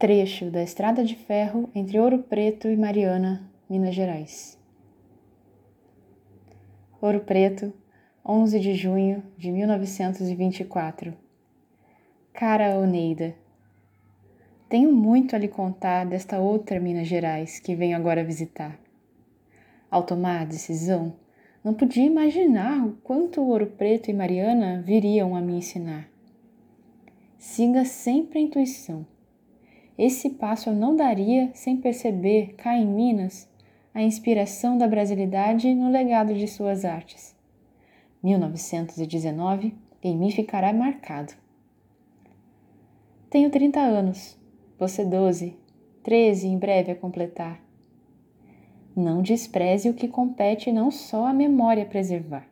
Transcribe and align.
trecho 0.00 0.50
da 0.50 0.62
estrada 0.62 1.04
de 1.04 1.14
ferro 1.14 1.68
entre 1.74 2.00
Ouro 2.00 2.20
Preto 2.20 2.68
e 2.68 2.74
Mariana, 2.74 3.46
Minas 3.68 3.94
Gerais. 3.94 4.58
Ouro 7.02 7.20
Preto, 7.20 7.70
11 8.24 8.60
de 8.60 8.74
junho 8.74 9.22
de 9.36 9.52
1924. 9.52 11.12
Cara 12.32 12.78
Oneida, 12.78 13.34
tenho 14.70 14.90
muito 14.90 15.36
a 15.36 15.38
lhe 15.38 15.48
contar 15.48 16.06
desta 16.06 16.38
outra 16.38 16.80
Minas 16.80 17.06
Gerais 17.06 17.60
que 17.60 17.76
venho 17.76 17.94
agora 17.94 18.24
visitar. 18.24 18.80
Ao 19.90 20.02
tomar 20.02 20.40
a 20.40 20.46
decisão, 20.46 21.12
não 21.62 21.74
podia 21.74 22.06
imaginar 22.06 22.86
o 22.86 22.92
quanto 23.02 23.42
Ouro 23.42 23.66
Preto 23.66 24.10
e 24.10 24.14
Mariana 24.14 24.80
viriam 24.80 25.36
a 25.36 25.42
me 25.42 25.58
ensinar. 25.58 26.08
Siga 27.36 27.84
sempre 27.84 28.38
a 28.38 28.42
intuição 28.42 29.04
esse 30.02 30.30
passo 30.30 30.70
eu 30.70 30.74
não 30.74 30.96
daria 30.96 31.50
sem 31.52 31.76
perceber 31.76 32.54
cá 32.54 32.74
em 32.74 32.86
Minas 32.86 33.46
a 33.92 34.02
inspiração 34.02 34.78
da 34.78 34.88
brasilidade 34.88 35.74
no 35.74 35.90
legado 35.90 36.32
de 36.32 36.48
suas 36.48 36.86
artes. 36.86 37.36
1919 38.22 39.74
em 40.02 40.16
mim 40.16 40.30
ficará 40.30 40.72
marcado. 40.72 41.34
Tenho 43.28 43.50
30 43.50 43.78
anos, 43.78 44.38
você 44.78 45.04
12, 45.04 45.54
13 46.02 46.48
em 46.48 46.56
breve 46.56 46.92
a 46.92 46.96
completar. 46.96 47.62
Não 48.96 49.20
despreze 49.20 49.90
o 49.90 49.94
que 49.94 50.08
compete 50.08 50.72
não 50.72 50.90
só 50.90 51.26
a 51.26 51.34
memória 51.34 51.84
preservar. 51.84 52.48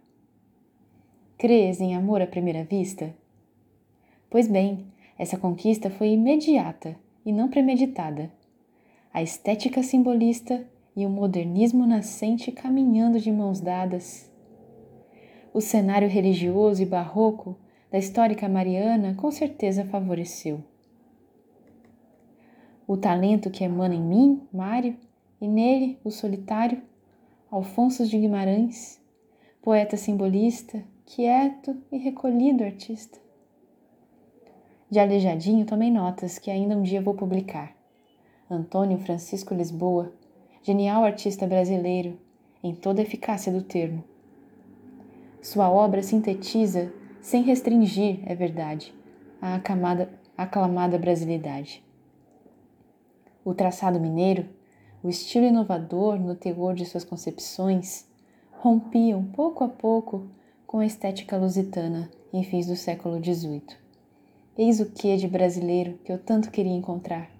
Crês 1.38 1.80
em 1.80 1.96
amor 1.96 2.20
à 2.20 2.26
primeira 2.26 2.62
vista? 2.62 3.14
Pois 4.28 4.46
bem, 4.46 4.84
essa 5.18 5.38
conquista 5.38 5.88
foi 5.88 6.08
imediata 6.08 6.94
e 7.28 7.32
não 7.32 7.46
premeditada. 7.46 8.32
A 9.12 9.22
estética 9.22 9.82
simbolista 9.82 10.66
e 10.96 11.04
o 11.04 11.10
modernismo 11.10 11.86
nascente 11.86 12.50
caminhando 12.50 13.20
de 13.20 13.30
mãos 13.30 13.60
dadas. 13.60 14.32
O 15.52 15.60
cenário 15.60 16.08
religioso 16.08 16.82
e 16.82 16.86
barroco 16.86 17.54
da 17.90 17.98
histórica 17.98 18.48
Mariana 18.48 19.14
com 19.14 19.30
certeza 19.30 19.84
favoreceu. 19.84 20.64
O 22.86 22.96
talento 22.96 23.50
que 23.50 23.62
emana 23.62 23.94
em 23.94 24.02
mim, 24.02 24.48
Mário, 24.50 24.96
e 25.38 25.46
nele, 25.46 25.98
o 26.02 26.10
solitário, 26.10 26.80
Alfonso 27.50 28.06
de 28.06 28.16
Guimarães, 28.16 28.98
poeta 29.60 29.98
simbolista, 29.98 30.82
quieto 31.04 31.76
e 31.92 31.98
recolhido 31.98 32.64
artista. 32.64 33.27
De 34.90 34.98
aleijadinho 34.98 35.66
tomei 35.66 35.90
notas 35.90 36.38
que 36.38 36.50
ainda 36.50 36.74
um 36.74 36.80
dia 36.80 37.02
vou 37.02 37.12
publicar. 37.12 37.76
Antônio 38.50 38.96
Francisco 38.96 39.52
Lisboa, 39.52 40.10
genial 40.62 41.04
artista 41.04 41.46
brasileiro, 41.46 42.18
em 42.64 42.74
toda 42.74 43.02
a 43.02 43.04
eficácia 43.04 43.52
do 43.52 43.60
termo. 43.60 44.02
Sua 45.42 45.70
obra 45.70 46.02
sintetiza, 46.02 46.90
sem 47.20 47.42
restringir, 47.42 48.20
é 48.24 48.34
verdade, 48.34 48.94
a 49.42 49.56
acamada, 49.56 50.08
aclamada 50.34 50.96
brasilidade. 50.96 51.84
O 53.44 53.52
traçado 53.52 54.00
mineiro, 54.00 54.48
o 55.02 55.10
estilo 55.10 55.44
inovador 55.44 56.18
no 56.18 56.34
teor 56.34 56.74
de 56.74 56.86
suas 56.86 57.04
concepções, 57.04 58.08
rompiam 58.52 59.22
pouco 59.22 59.64
a 59.64 59.68
pouco 59.68 60.26
com 60.66 60.78
a 60.78 60.86
estética 60.86 61.36
lusitana 61.36 62.10
em 62.32 62.42
fins 62.42 62.66
do 62.66 62.74
século 62.74 63.22
XVIII. 63.22 63.87
Eis 64.58 64.80
o 64.80 64.90
que 64.90 65.16
de 65.16 65.28
brasileiro 65.28 66.00
que 66.04 66.10
eu 66.10 66.18
tanto 66.18 66.50
queria 66.50 66.72
encontrar. 66.72 67.30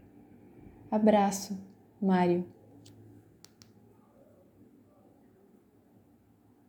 Abraço, 0.89 1.59
Mário. 2.01 2.47